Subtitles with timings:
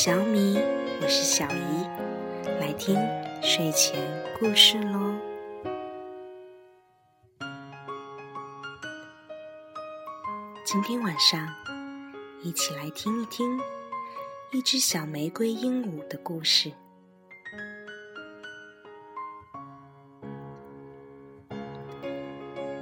[0.00, 0.56] 小米，
[1.02, 1.84] 我是小姨，
[2.60, 2.94] 来听
[3.42, 4.00] 睡前
[4.38, 5.12] 故事喽。
[10.64, 11.48] 今天晚上，
[12.44, 13.58] 一起来听一听
[14.52, 16.70] 一只小玫瑰鹦鹉的故事。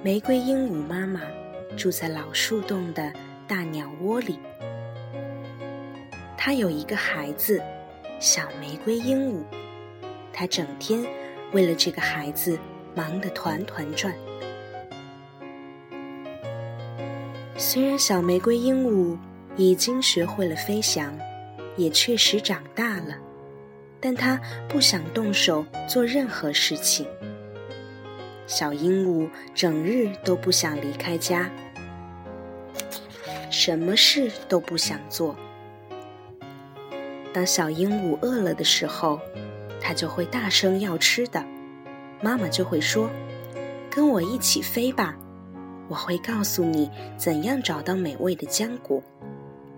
[0.03, 1.23] 玫瑰鹦鹉妈妈
[1.79, 3.11] 住在老树洞的
[3.49, 4.39] 大鸟窝里。
[6.47, 7.61] 他有一个孩子，
[8.21, 9.43] 小玫瑰鹦鹉。
[10.33, 11.05] 他整天
[11.51, 12.57] 为了这个孩子
[12.95, 14.15] 忙得团团转。
[17.57, 19.19] 虽然小玫瑰鹦鹉
[19.57, 21.13] 已经学会了飞翔，
[21.77, 23.17] 也确实长大了，
[23.99, 27.05] 但它不想动手做任何事情。
[28.47, 31.51] 小鹦鹉整日都不想离开家，
[33.51, 35.35] 什么事都不想做。
[37.37, 39.21] 当小鹦鹉饿了的时候，
[39.79, 41.45] 它就会大声要吃的，
[42.23, 43.11] 妈妈就会说
[43.93, 45.15] ：“跟我一起飞吧，
[45.87, 49.03] 我会告诉你怎样找到美味的浆果。”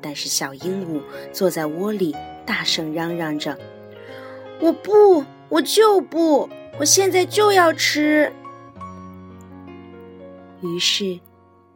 [0.00, 2.14] 但是小鹦鹉坐在窝里，
[2.46, 3.58] 大声嚷嚷着
[4.62, 6.48] ：“我不，我就不，
[6.78, 8.32] 我现在就要吃。”
[10.62, 11.18] 于是，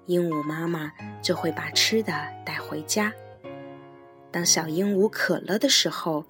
[0.06, 2.12] 鹦鹉妈妈就会把吃的
[2.46, 3.12] 带回家。
[4.32, 6.24] 当小鹦鹉渴了的时候，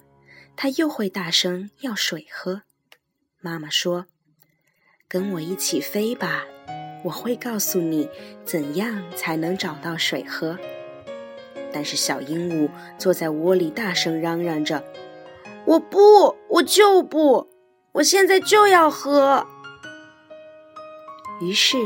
[0.57, 2.63] 它又会大声要水喝。
[3.39, 4.07] 妈妈说
[5.07, 6.43] ：“跟我一起飞吧，
[7.05, 8.09] 我会告诉你
[8.43, 10.59] 怎样才能找到水喝。”
[11.71, 14.83] 但是小鹦鹉坐在窝里大声嚷嚷着
[15.65, 17.49] ：“我不，我就不，
[17.93, 19.47] 我现在就要喝。”
[21.41, 21.77] 于是，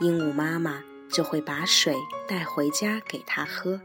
[0.00, 1.96] 鹦鹉妈妈就会把水
[2.28, 3.80] 带回家给它喝。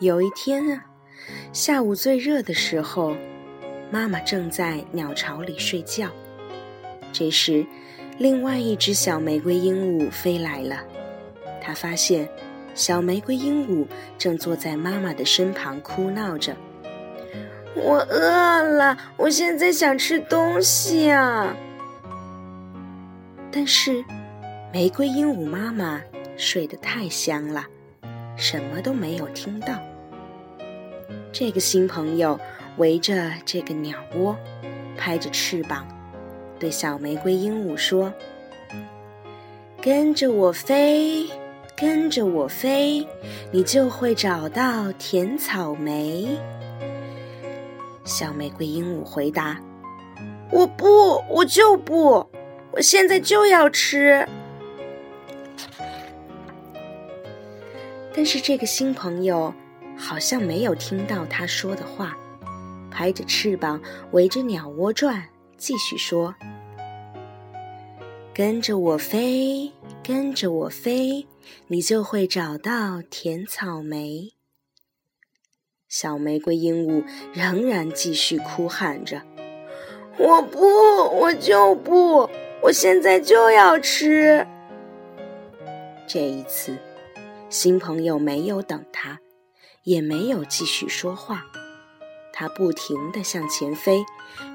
[0.00, 0.84] 有一天啊，
[1.52, 3.16] 下午最热的时候，
[3.90, 6.08] 妈妈正在鸟巢里睡觉。
[7.12, 7.66] 这时，
[8.16, 10.84] 另外一只小玫瑰鹦鹉飞来了。
[11.60, 12.28] 它发现
[12.76, 13.84] 小玫瑰鹦鹉
[14.16, 16.54] 正坐在妈妈的身旁哭闹着
[17.74, 21.56] ：“我饿了，我现在想吃东西啊！”
[23.50, 24.04] 但是，
[24.72, 26.00] 玫瑰鹦鹉妈妈
[26.36, 27.66] 睡得太香了。
[28.36, 29.74] 什么都没有听到。
[31.40, 32.36] 这个新朋友
[32.78, 34.36] 围着这个鸟窝，
[34.96, 35.86] 拍着翅膀，
[36.58, 38.12] 对小玫瑰鹦鹉说
[39.80, 41.28] ：“跟着我飞，
[41.76, 43.06] 跟着我飞，
[43.52, 46.26] 你就会找到甜草莓。”
[48.02, 49.60] 小玫瑰鹦鹉回答
[50.50, 52.28] ：“我不，我就不，
[52.72, 54.26] 我现在就要吃。”
[58.12, 59.54] 但是这个新朋友
[59.98, 62.16] 好像没有听到他说的话，
[62.90, 63.80] 拍着翅膀
[64.12, 66.34] 围着鸟窝转，继续说
[68.32, 69.72] ：“跟着我飞，
[70.02, 71.26] 跟着我飞，
[71.66, 74.34] 你就会找到甜草莓。”
[75.88, 79.22] 小玫瑰鹦鹉仍然继续哭喊着
[80.18, 80.60] ：“我不，
[81.18, 82.28] 我就不，
[82.62, 84.46] 我现在就要吃。”
[86.06, 86.76] 这一次。
[87.50, 89.18] 新朋友没有等他，
[89.88, 91.46] 也没有继续说话。
[92.30, 94.04] 它不停地向前飞，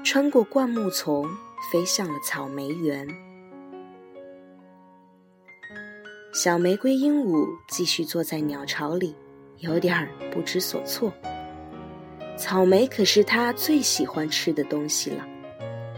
[0.04, 1.28] 穿过灌木丛，
[1.72, 3.04] 飞向了草莓园。
[6.32, 9.16] 小玫瑰鹦鹉继续坐在鸟巢里，
[9.58, 11.12] 有点儿不知所措。
[12.36, 15.26] 草莓可是它最喜欢吃的东西了，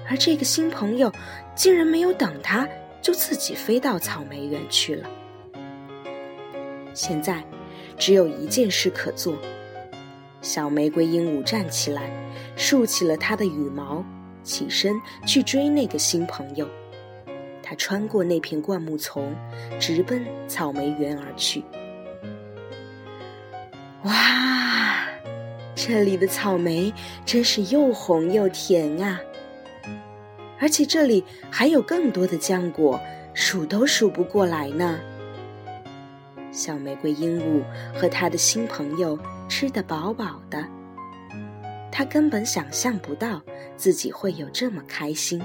[0.09, 1.13] 而这个新朋友
[1.55, 2.67] 竟然没有等它，
[3.03, 5.07] 就自己飞到草莓园去了。
[6.95, 7.45] 现在，
[7.99, 9.37] 只有一件事可做。
[10.43, 12.11] 小玫瑰鹦鹉站起来，
[12.55, 14.05] 竖起了它的羽毛，
[14.43, 14.95] 起身
[15.27, 16.69] 去追那个新朋友。
[17.63, 19.35] 它穿过那片灌木丛，
[19.81, 21.65] 直奔草莓园而去。
[24.05, 25.09] 哇，
[25.75, 26.93] 这里的草莓
[27.25, 29.21] 真是又红又甜啊！
[30.61, 33.01] 而且这里还有更多的浆果，
[33.35, 34.99] 数都数不过来呢。
[36.57, 37.63] 小玫瑰鹦鹉
[37.95, 40.67] 和他的新朋友吃得饱饱的，
[41.93, 43.43] 他根本想象不到
[43.77, 45.43] 自己会有这么开心。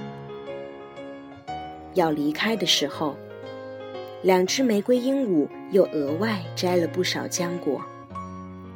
[1.96, 3.18] 要离开的时候，
[4.24, 7.82] 两只玫瑰鹦鹉又额外摘了不少浆果，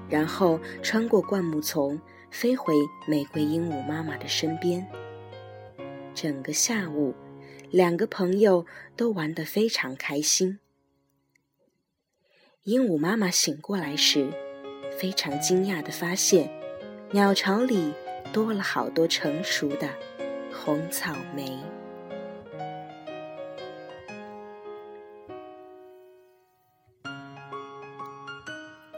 [0.10, 1.98] 然后穿过灌木丛，
[2.32, 2.74] 飞回
[3.08, 4.86] 玫瑰鹦鹉妈妈的身边。
[6.14, 7.16] 整个下午，
[7.72, 8.66] 两个朋友
[8.98, 10.60] 都玩得非常开心。
[12.66, 14.28] 鹦鹉妈妈醒过来时，
[14.98, 16.50] 非常惊讶的发现，
[17.12, 17.94] 鸟巢里
[18.34, 19.88] 多了好多成熟的
[20.52, 21.60] 红草莓。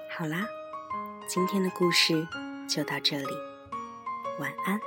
[0.09, 0.47] 好啦，
[1.27, 2.25] 今天的故事
[2.69, 3.27] 就到这里，
[4.39, 4.79] 晚安。